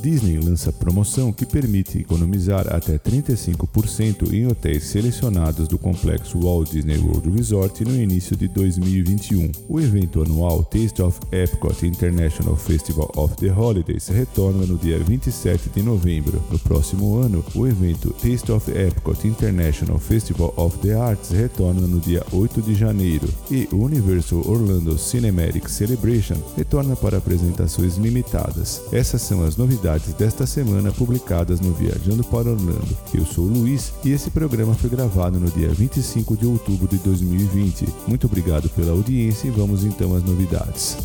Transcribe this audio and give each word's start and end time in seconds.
Disney 0.00 0.38
lança 0.38 0.72
promoção 0.72 1.32
que 1.32 1.46
permite 1.46 1.98
economizar 1.98 2.66
até 2.74 2.98
35% 2.98 4.32
em 4.32 4.46
hotéis 4.46 4.84
selecionados 4.84 5.68
do 5.68 5.78
complexo 5.78 6.38
Walt 6.40 6.70
Disney 6.70 6.98
World 6.98 7.30
Resort 7.30 7.84
no 7.84 7.96
início 7.96 8.36
de 8.36 8.48
2021. 8.48 9.50
O 9.68 9.80
evento 9.80 10.22
anual 10.22 10.62
Taste 10.64 11.02
of 11.02 11.18
Epcot 11.32 11.86
International 11.86 12.56
Festival 12.56 13.10
of 13.16 13.34
the 13.36 13.50
Holidays 13.50 14.08
retorna 14.08 14.66
no 14.66 14.76
dia 14.76 14.98
27 14.98 15.70
de 15.70 15.82
novembro. 15.82 16.42
No 16.50 16.58
próximo 16.58 17.16
ano, 17.16 17.44
o 17.54 17.66
evento 17.66 18.10
Taste 18.14 18.52
of 18.52 18.70
Epcot 18.70 19.26
International 19.26 19.98
Festival 19.98 20.52
of 20.56 20.76
the 20.78 20.94
Arts 20.94 21.30
retorna 21.30 21.86
no 21.86 22.00
dia 22.00 22.24
8 22.32 22.60
de 22.60 22.74
janeiro 22.74 23.28
e 23.50 23.68
o 23.72 23.84
Universal 23.84 24.46
Orlando 24.46 24.98
Cinematic 24.98 25.68
Celebration 25.68 26.36
retorna 26.56 26.94
para 26.94 27.18
apresentações 27.18 27.96
limitadas. 27.96 28.82
Essas 28.92 29.22
são 29.22 29.42
as 29.42 29.56
novidades 29.56 29.85
desta 30.18 30.44
semana 30.46 30.90
publicadas 30.90 31.60
no 31.60 31.72
Viajando 31.72 32.24
para 32.24 32.50
Orlando. 32.50 32.98
Eu 33.14 33.24
sou 33.24 33.44
o 33.44 33.48
Luiz 33.48 33.92
e 34.04 34.10
esse 34.10 34.30
programa 34.30 34.74
foi 34.74 34.90
gravado 34.90 35.38
no 35.38 35.48
dia 35.48 35.68
25 35.68 36.36
de 36.36 36.44
outubro 36.44 36.88
de 36.88 36.98
2020. 36.98 37.86
Muito 38.08 38.26
obrigado 38.26 38.68
pela 38.70 38.90
audiência 38.90 39.46
e 39.46 39.50
vamos 39.50 39.84
então 39.84 40.16
às 40.16 40.24
novidades. 40.24 40.96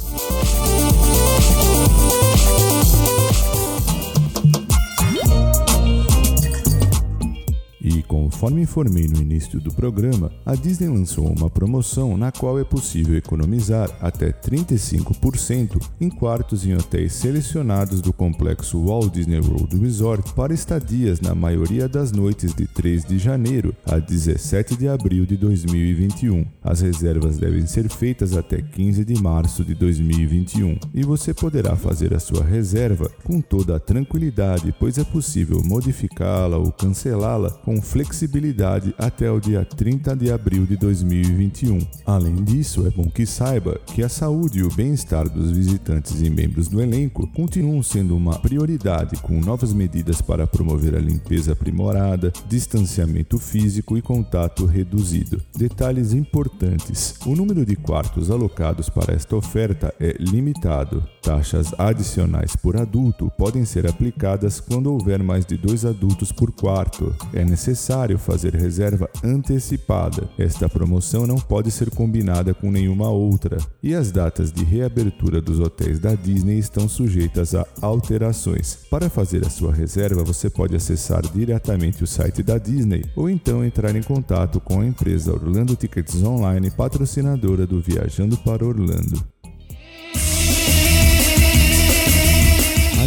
Conforme 8.12 8.64
informei 8.64 9.08
no 9.08 9.22
início 9.22 9.58
do 9.62 9.74
programa, 9.74 10.34
a 10.46 10.54
Disney 10.54 10.90
lançou 10.90 11.32
uma 11.32 11.50
promoção 11.50 12.18
na 12.18 12.30
qual 12.30 12.60
é 12.60 12.64
possível 12.66 13.16
economizar 13.16 13.90
até 14.02 14.34
35% 14.34 15.82
em 16.02 16.10
quartos 16.10 16.66
em 16.66 16.74
hotéis 16.74 17.14
selecionados 17.14 18.02
do 18.02 18.12
complexo 18.12 18.86
Walt 18.86 19.14
Disney 19.14 19.40
World 19.40 19.80
Resort 19.80 20.34
para 20.34 20.54
estadias 20.54 21.22
na 21.22 21.34
maioria 21.34 21.88
das 21.88 22.12
noites 22.12 22.54
de 22.54 22.68
3 22.68 23.06
de 23.06 23.18
janeiro 23.18 23.74
a 23.86 23.98
17 23.98 24.76
de 24.76 24.90
abril 24.90 25.26
de 25.26 25.38
2021. 25.38 26.46
As 26.62 26.82
reservas 26.82 27.38
devem 27.38 27.66
ser 27.66 27.88
feitas 27.88 28.36
até 28.36 28.62
15 28.62 29.06
de 29.06 29.22
março 29.22 29.64
de 29.64 29.74
2021 29.74 30.78
e 30.94 31.02
você 31.02 31.34
poderá 31.34 31.78
fazer 31.78 32.14
a 32.14 32.20
sua 32.20 32.44
reserva 32.44 33.10
com 33.24 33.40
toda 33.40 33.78
a 33.78 33.80
tranquilidade, 33.80 34.76
pois 34.78 34.98
é 34.98 35.04
possível 35.06 35.62
modificá-la 35.64 36.58
ou 36.58 36.74
cancelá-la 36.74 37.50
com 37.50 37.82
flexibilidade 37.82 38.01
disponibilidade 38.02 38.94
até 38.98 39.32
o 39.32 39.40
dia 39.40 39.64
30 39.64 40.16
de 40.16 40.32
abril 40.32 40.66
de 40.66 40.76
2021. 40.78 41.80
Além 42.06 42.36
disso, 42.44 42.86
é 42.88 42.90
bom 42.90 43.10
que 43.10 43.26
saiba 43.26 43.80
que 43.86 44.04
a 44.04 44.10
saúde 44.10 44.60
e 44.60 44.64
o 44.64 44.74
bem-estar 44.74 45.30
dos 45.30 45.52
visitantes 45.52 46.22
e 46.22 46.30
membros 46.30 46.68
do 46.68 46.82
elenco 46.82 47.28
continuam 47.28 47.84
sendo 47.84 48.16
uma 48.16 48.40
prioridade, 48.40 49.18
com 49.18 49.40
novas 49.40 49.74
medidas 49.74 50.22
para 50.22 50.48
promover 50.48 50.96
a 50.96 51.00
limpeza 51.00 51.54
aprimorada, 51.54 52.32
distanciamento 52.48 53.38
físico 53.38 53.98
e 53.98 54.02
contato 54.02 54.66
reduzido. 54.66 55.42
Detalhes 55.56 56.14
importantes: 56.14 57.16
o 57.26 57.36
número 57.36 57.66
de 57.66 57.76
quartos 57.76 58.32
alocados 58.32 58.90
para 58.90 59.14
esta 59.14 59.36
oferta 59.36 59.94
é 60.00 60.16
limitado. 60.20 61.04
Taxas 61.22 61.74
adicionais 61.78 62.56
por 62.56 62.76
adulto 62.78 63.32
podem 63.38 63.64
ser 63.66 63.88
aplicadas 63.88 64.60
quando 64.60 64.92
houver 64.92 65.22
mais 65.22 65.46
de 65.46 65.56
dois 65.56 65.86
adultos 65.86 66.32
por 66.32 66.52
quarto. 66.52 67.16
É 67.34 67.46
necessário 67.46 67.91
fazer 68.18 68.56
reserva 68.56 69.10
antecipada. 69.24 70.30
Esta 70.38 70.70
promoção 70.70 71.28
não 71.28 71.36
pode 71.36 71.72
ser 71.72 71.90
combinada 71.90 72.54
com 72.54 72.72
nenhuma 72.72 73.10
outra. 73.10 73.58
E 73.84 73.94
as 73.94 74.12
datas 74.12 74.52
de 74.52 74.64
reabertura 74.64 75.42
dos 75.42 75.60
hotéis 75.60 76.00
da 76.00 76.16
Disney 76.16 76.58
estão 76.58 76.88
sujeitas 76.88 77.54
a 77.54 77.66
alterações. 77.82 78.80
Para 78.90 79.10
fazer 79.10 79.46
a 79.46 79.50
sua 79.50 79.74
reserva, 79.74 80.24
você 80.24 80.50
pode 80.50 80.76
acessar 80.76 81.22
diretamente 81.22 82.04
o 82.04 82.08
site 82.08 82.42
da 82.42 82.58
Disney 82.58 83.04
ou 83.16 83.30
então 83.30 83.64
entrar 83.64 83.96
em 83.96 84.04
contato 84.04 84.60
com 84.60 84.82
a 84.82 84.86
empresa 84.86 85.34
Orlando 85.34 85.76
Tickets 85.76 86.24
Online, 86.24 86.72
patrocinadora 86.72 87.68
do 87.68 87.82
Viajando 87.82 88.38
para 88.38 88.66
Orlando. 88.66 89.31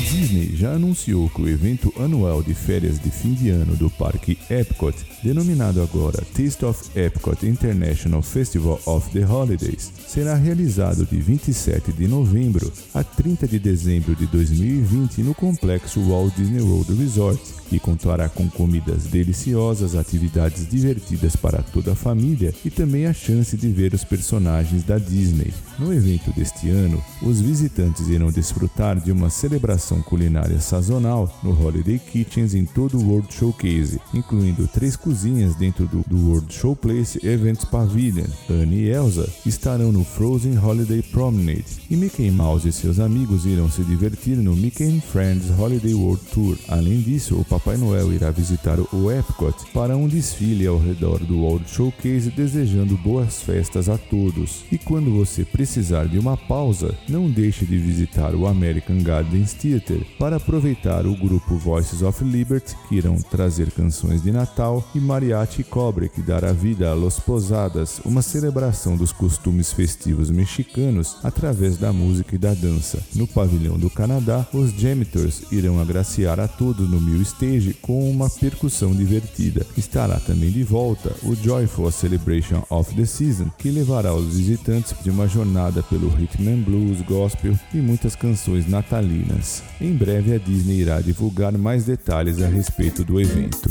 Disney 0.04 0.54
já 0.54 0.72
anunciou 0.72 1.30
que 1.30 1.40
o 1.40 1.48
evento 1.48 1.92
anual 1.98 2.42
de 2.42 2.52
férias 2.52 2.98
de 2.98 3.10
fim 3.10 3.32
de 3.32 3.48
ano 3.48 3.74
do 3.74 3.88
Parque 3.88 4.38
Epcot, 4.50 4.94
denominado 5.22 5.80
agora 5.82 6.22
Taste 6.34 6.64
of 6.64 6.90
Epcot 6.94 7.46
International 7.46 8.20
Festival 8.20 8.78
of 8.84 9.08
the 9.10 9.24
Holidays, 9.24 9.92
será 10.06 10.34
realizado 10.34 11.06
de 11.06 11.16
27 11.16 11.92
de 11.92 12.06
novembro 12.06 12.70
a 12.92 13.02
30 13.02 13.48
de 13.48 13.58
dezembro 13.58 14.14
de 14.14 14.26
2020 14.26 15.22
no 15.22 15.34
complexo 15.34 16.00
Walt 16.00 16.34
Disney 16.36 16.60
World 16.60 16.94
Resort 16.94 17.40
que 17.68 17.78
contará 17.78 18.28
com 18.28 18.48
comidas 18.48 19.04
deliciosas, 19.04 19.94
atividades 19.94 20.68
divertidas 20.68 21.34
para 21.34 21.62
toda 21.62 21.92
a 21.92 21.96
família 21.96 22.54
e 22.64 22.70
também 22.70 23.06
a 23.06 23.12
chance 23.12 23.56
de 23.56 23.68
ver 23.68 23.94
os 23.94 24.04
personagens 24.04 24.84
da 24.84 24.98
Disney. 24.98 25.52
No 25.78 25.92
evento 25.92 26.30
deste 26.32 26.68
ano, 26.68 27.02
os 27.22 27.40
visitantes 27.40 28.08
irão 28.08 28.30
desfrutar 28.30 29.00
de 29.00 29.10
uma 29.10 29.30
celebração 29.30 29.93
culinária 30.02 30.60
sazonal 30.60 31.32
no 31.42 31.50
Holiday 31.50 31.98
Kitchens 31.98 32.54
em 32.54 32.64
todo 32.64 32.98
o 32.98 33.08
World 33.08 33.32
Showcase, 33.32 34.00
incluindo 34.12 34.68
três 34.68 34.96
cozinhas 34.96 35.54
dentro 35.54 35.86
do, 35.86 36.04
do 36.06 36.28
World 36.28 36.52
Showplace 36.52 37.24
Events 37.26 37.64
Pavilion. 37.64 38.26
Anne 38.48 38.76
e 38.76 38.88
Elsa 38.90 39.28
estarão 39.46 39.92
no 39.92 40.04
Frozen 40.04 40.58
Holiday 40.58 41.02
Promenade 41.02 41.64
e 41.90 41.96
Mickey 41.96 42.30
Mouse 42.30 42.68
e 42.68 42.72
seus 42.72 42.98
amigos 42.98 43.46
irão 43.46 43.70
se 43.70 43.82
divertir 43.84 44.36
no 44.36 44.56
Mickey 44.56 45.00
Friends 45.00 45.50
Holiday 45.58 45.94
World 45.94 46.22
Tour. 46.32 46.56
Além 46.68 47.00
disso, 47.00 47.36
o 47.36 47.44
Papai 47.44 47.76
Noel 47.76 48.12
irá 48.12 48.30
visitar 48.30 48.78
o 48.92 49.10
Epcot 49.10 49.54
para 49.72 49.96
um 49.96 50.08
desfile 50.08 50.66
ao 50.66 50.78
redor 50.78 51.18
do 51.20 51.38
World 51.40 51.68
Showcase 51.68 52.30
desejando 52.30 52.96
boas 52.96 53.42
festas 53.42 53.88
a 53.88 53.96
todos. 53.96 54.64
E 54.72 54.78
quando 54.78 55.10
você 55.10 55.44
precisar 55.44 56.06
de 56.06 56.18
uma 56.18 56.36
pausa, 56.36 56.94
não 57.08 57.30
deixe 57.30 57.64
de 57.64 57.76
visitar 57.76 58.34
o 58.34 58.46
American 58.46 58.98
Gardens 58.98 59.52
Theater 59.54 59.83
para 60.18 60.36
aproveitar 60.36 61.06
o 61.06 61.16
grupo 61.16 61.56
Voices 61.56 62.02
of 62.02 62.24
Liberty 62.24 62.76
que 62.88 62.96
irão 62.96 63.16
trazer 63.16 63.70
canções 63.70 64.22
de 64.22 64.32
Natal 64.32 64.82
e 64.94 65.00
Mariachi 65.00 65.62
Cobre 65.62 66.08
que 66.08 66.22
dará 66.22 66.52
vida 66.52 66.90
a 66.90 66.94
Los 66.94 67.18
Posadas, 67.18 68.00
uma 68.04 68.22
celebração 68.22 68.96
dos 68.96 69.12
costumes 69.12 69.72
festivos 69.72 70.30
mexicanos 70.30 71.16
através 71.22 71.76
da 71.76 71.92
música 71.92 72.34
e 72.34 72.38
da 72.38 72.54
dança. 72.54 73.02
No 73.14 73.26
pavilhão 73.26 73.78
do 73.78 73.90
Canadá, 73.90 74.46
os 74.52 74.70
Gemitors 74.70 75.42
irão 75.52 75.80
agraciar 75.80 76.40
a 76.40 76.48
todos 76.48 76.88
no 76.88 77.00
Mil 77.00 77.20
stage 77.22 77.74
com 77.74 78.10
uma 78.10 78.30
percussão 78.30 78.94
divertida. 78.94 79.66
Estará 79.76 80.18
também 80.20 80.50
de 80.50 80.62
volta 80.62 81.14
o 81.22 81.34
Joyful 81.34 81.90
Celebration 81.90 82.62
of 82.70 82.94
the 82.94 83.04
Season, 83.04 83.50
que 83.58 83.70
levará 83.70 84.14
os 84.14 84.36
visitantes 84.36 84.94
de 85.02 85.10
uma 85.10 85.26
jornada 85.26 85.82
pelo 85.82 86.08
rhythm 86.08 86.48
and 86.48 86.62
blues, 86.62 87.00
gospel 87.02 87.58
e 87.72 87.78
muitas 87.78 88.16
canções 88.16 88.68
natalinas. 88.68 89.62
Em 89.80 89.92
breve 89.92 90.34
a 90.34 90.38
Disney 90.38 90.80
irá 90.80 91.00
divulgar 91.00 91.52
mais 91.52 91.84
detalhes 91.84 92.40
a 92.40 92.46
respeito 92.46 93.04
do 93.04 93.20
evento. 93.20 93.68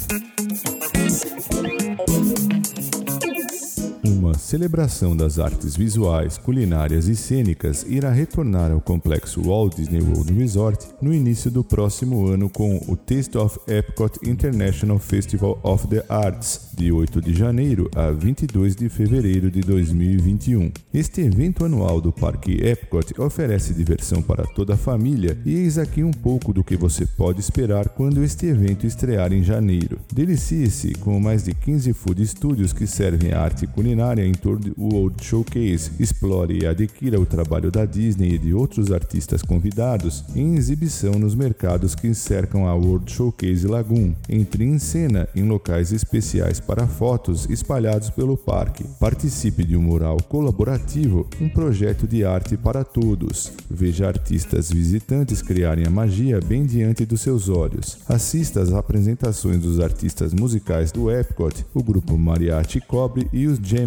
Uma 4.34 4.40
celebração 4.40 5.16
das 5.16 5.38
artes 5.38 5.78
visuais, 5.78 6.40
culinárias 6.40 7.08
e 7.08 7.16
cênicas 7.16 7.86
irá 7.88 8.10
retornar 8.10 8.72
ao 8.72 8.82
complexo 8.82 9.44
Walt 9.44 9.76
Disney 9.76 10.02
World 10.02 10.34
Resort 10.34 10.88
no 11.00 11.14
início 11.14 11.52
do 11.52 11.64
próximo 11.64 12.26
ano 12.26 12.50
com 12.50 12.78
o 12.88 12.98
Taste 12.98 13.38
of 13.38 13.60
Epcot 13.68 14.28
International 14.28 14.98
Festival 14.98 15.60
of 15.62 15.88
the 15.88 16.04
Arts, 16.10 16.70
de 16.76 16.92
8 16.92 17.22
de 17.22 17.32
janeiro 17.36 17.92
a 17.96 18.10
22 18.10 18.76
de 18.76 18.90
fevereiro 18.90 19.52
de 19.52 19.62
2021. 19.62 20.72
Este 20.92 21.22
evento 21.22 21.64
anual 21.64 22.02
do 22.02 22.12
Parque 22.12 22.54
Epcot 22.54 23.14
oferece 23.22 23.72
diversão 23.72 24.24
para 24.24 24.48
toda 24.48 24.74
a 24.74 24.78
família 24.78 25.38
e 25.46 25.54
eis 25.58 25.78
aqui 25.78 26.04
um 26.04 26.10
pouco 26.12 26.52
do 26.52 26.64
que 26.64 26.76
você 26.76 27.06
pode 27.06 27.40
esperar 27.40 27.90
quando 27.90 28.24
este 28.24 28.48
evento 28.48 28.88
estrear 28.88 29.32
em 29.32 29.44
janeiro. 29.44 30.00
Delicie-se 30.12 30.94
com 30.96 31.20
mais 31.20 31.44
de 31.44 31.54
15 31.54 31.94
food 31.94 32.26
studios 32.26 32.74
que 32.74 32.88
servem 32.88 33.32
arte 33.32 33.68
culinária 33.68 34.23
culinária 34.24 34.28
em 34.28 34.34
torno 34.34 34.60
do 34.60 34.74
World 34.78 35.24
Showcase. 35.24 35.92
Explore 36.00 36.60
e 36.62 36.66
adquira 36.66 37.20
o 37.20 37.26
trabalho 37.26 37.70
da 37.70 37.86
Disney 37.86 38.36
e 38.36 38.38
de 38.38 38.54
outros 38.54 38.92
artistas 38.92 39.42
convidados 39.42 40.24
em 40.36 40.56
exibição 40.56 41.14
nos 41.14 41.36
mercados 41.36 41.94
que 41.94 42.14
cercam 42.14 42.68
a 42.68 42.74
World 42.74 43.12
Showcase 43.12 43.68
Lagoon. 43.68 44.14
Entre 44.30 44.64
em 44.64 44.80
cena 44.80 45.28
em 45.36 45.44
locais 45.44 45.92
especiais 45.92 46.60
para 46.60 46.88
fotos 46.88 47.48
espalhados 47.50 48.10
pelo 48.10 48.38
parque. 48.38 48.86
Participe 49.00 49.64
de 49.64 49.76
um 49.76 49.82
mural 49.82 50.18
colaborativo, 50.30 51.28
um 51.42 51.50
projeto 51.50 52.08
de 52.08 52.24
arte 52.24 52.56
para 52.56 52.84
todos. 52.84 53.52
Veja 53.70 54.08
artistas 54.08 54.72
visitantes 54.72 55.42
criarem 55.42 55.86
a 55.86 55.90
magia 55.90 56.40
bem 56.40 56.66
diante 56.66 57.06
dos 57.06 57.22
seus 57.22 57.50
olhos. 57.50 57.98
Assista 58.08 58.62
às 58.62 58.72
apresentações 58.72 59.60
dos 59.60 59.80
artistas 59.80 60.34
musicais 60.34 60.92
do 60.92 61.12
Epcot, 61.12 61.66
o 61.74 61.84
grupo 61.84 62.18
Mariachi 62.18 62.80
Cobre 62.82 63.28
e 63.34 63.48
os 63.48 63.58
Jam 63.58 63.84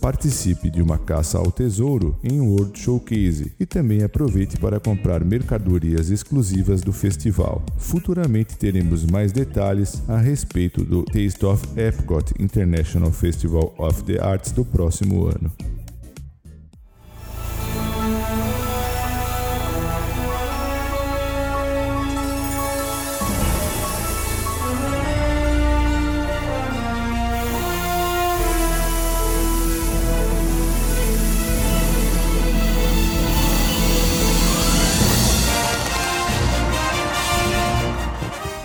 Participe 0.00 0.70
de 0.70 0.82
uma 0.82 0.98
caça 0.98 1.38
ao 1.38 1.50
tesouro 1.50 2.18
em 2.22 2.40
World 2.40 2.78
Showcase 2.78 3.52
e 3.58 3.66
também 3.66 4.02
aproveite 4.02 4.56
para 4.56 4.80
comprar 4.80 5.24
mercadorias 5.24 6.10
exclusivas 6.10 6.80
do 6.80 6.92
festival. 6.92 7.62
Futuramente 7.76 8.56
teremos 8.56 9.04
mais 9.04 9.32
detalhes 9.32 10.02
a 10.08 10.18
respeito 10.18 10.84
do 10.84 11.04
Taste 11.04 11.44
of 11.44 11.62
Epcot 11.76 12.34
International 12.38 13.10
Festival 13.10 13.74
of 13.78 14.02
the 14.04 14.20
Arts 14.20 14.52
do 14.52 14.64
próximo 14.64 15.26
ano. 15.26 15.52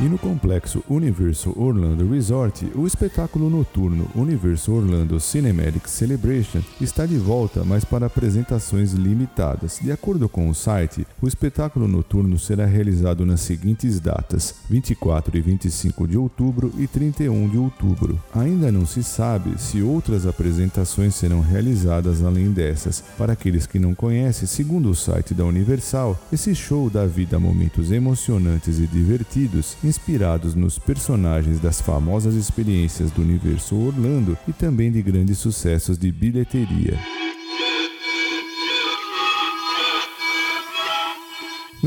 E 0.01 0.05
no 0.05 0.17
complexo 0.17 0.81
Universo 0.89 1.53
Orlando 1.57 2.09
Resort, 2.09 2.71
o 2.73 2.87
espetáculo 2.87 3.49
noturno 3.49 4.07
Universo 4.15 4.71
Orlando 4.71 5.19
Cinematic 5.19 5.89
Celebration 5.89 6.61
está 6.79 7.05
de 7.05 7.17
volta, 7.17 7.65
mas 7.65 7.83
para 7.83 8.05
apresentações 8.05 8.93
limitadas. 8.93 9.77
De 9.81 9.91
acordo 9.91 10.29
com 10.29 10.47
o 10.47 10.55
site, 10.55 11.05
o 11.21 11.27
espetáculo 11.27 11.85
noturno 11.85 12.39
será 12.39 12.65
realizado 12.65 13.25
nas 13.25 13.41
seguintes 13.41 13.99
datas: 13.99 14.55
24 14.69 15.37
e 15.37 15.41
25 15.41 16.07
de 16.07 16.17
outubro 16.17 16.71
e 16.77 16.87
31 16.87 17.49
de 17.49 17.57
outubro. 17.57 18.17
Ainda 18.33 18.71
não 18.71 18.85
se 18.85 19.03
sabe 19.03 19.59
se 19.61 19.81
outras 19.81 20.25
apresentações 20.25 21.13
serão 21.13 21.41
realizadas 21.41 22.23
além 22.23 22.53
dessas. 22.53 23.03
Para 23.17 23.33
aqueles 23.33 23.67
que 23.67 23.77
não 23.77 23.93
conhecem, 23.93 24.47
segundo 24.47 24.89
o 24.91 24.95
site 24.95 25.33
da 25.33 25.43
Universal, 25.43 26.17
esse 26.31 26.55
show 26.55 26.89
dá 26.89 27.05
vida 27.05 27.35
a 27.35 27.39
momentos 27.39 27.91
emocionantes 27.91 28.79
e 28.79 28.87
divertidos 28.87 29.75
inspirados 29.89 30.55
nos 30.55 30.79
personagens 30.79 31.59
das 31.59 31.81
famosas 31.81 32.35
experiências 32.35 33.11
do 33.11 33.21
universo 33.21 33.75
Orlando 33.75 34.37
e 34.47 34.53
também 34.53 34.91
de 34.91 35.01
grandes 35.01 35.39
sucessos 35.39 35.97
de 35.97 36.11
bilheteria. 36.11 36.97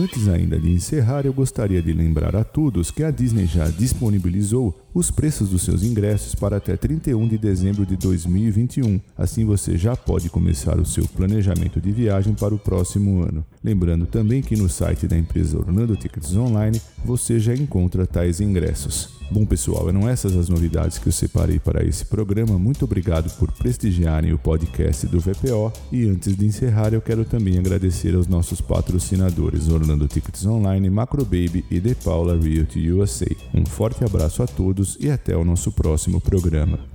Antes 0.02 0.26
ainda 0.26 0.58
de 0.58 0.68
encerrar, 0.68 1.24
eu 1.26 1.32
gostaria 1.32 1.80
de 1.80 1.92
lembrar 1.92 2.34
a 2.34 2.42
todos 2.42 2.90
que 2.90 3.04
a 3.04 3.10
Disney 3.12 3.46
já 3.46 3.68
disponibilizou 3.68 4.76
os 4.92 5.12
preços 5.12 5.50
dos 5.50 5.62
seus 5.62 5.84
ingressos 5.84 6.34
para 6.34 6.56
até 6.56 6.76
31 6.76 7.28
de 7.28 7.38
dezembro 7.38 7.86
de 7.86 7.96
2021. 7.96 9.00
Assim 9.16 9.44
você 9.44 9.78
já 9.78 9.94
pode 9.94 10.28
começar 10.28 10.80
o 10.80 10.84
seu 10.84 11.06
planejamento 11.06 11.80
de 11.80 11.92
viagem 11.92 12.34
para 12.34 12.52
o 12.52 12.58
próximo 12.58 13.22
ano. 13.22 13.44
Lembrando 13.62 14.04
também 14.04 14.42
que 14.42 14.56
no 14.56 14.68
site 14.68 15.06
da 15.06 15.16
empresa 15.16 15.56
Orlando 15.56 15.94
Tickets 15.94 16.34
Online 16.34 16.82
você 17.04 17.38
já 17.38 17.54
encontra 17.54 18.04
tais 18.04 18.40
ingressos. 18.40 19.22
Bom, 19.30 19.46
pessoal, 19.46 19.88
eram 19.88 20.06
essas 20.06 20.36
as 20.36 20.50
novidades 20.50 20.98
que 20.98 21.08
eu 21.08 21.12
separei 21.12 21.58
para 21.58 21.82
esse 21.82 22.04
programa. 22.04 22.58
Muito 22.58 22.84
obrigado 22.84 23.34
por 23.38 23.50
prestigiarem 23.50 24.30
o 24.34 24.38
podcast 24.38 25.06
do 25.06 25.18
VPO. 25.18 25.72
E 25.90 26.06
antes 26.06 26.36
de 26.36 26.44
encerrar, 26.44 26.92
eu 26.92 27.00
quero 27.00 27.24
também 27.24 27.58
agradecer 27.58 28.14
aos 28.14 28.26
nossos 28.26 28.60
patrocinadores 28.60 29.70
Orlando 29.70 29.91
Tickets 30.08 30.44
Online, 30.46 30.90
Macro 30.90 31.24
Baby 31.24 31.64
e 31.70 31.80
The 31.80 31.94
Paula 31.94 32.36
Realty 32.36 32.90
USA. 32.90 33.26
Um 33.54 33.64
forte 33.64 34.04
abraço 34.04 34.42
a 34.42 34.46
todos 34.46 34.96
e 35.00 35.10
até 35.10 35.36
o 35.36 35.44
nosso 35.44 35.72
próximo 35.72 36.20
programa. 36.20 36.91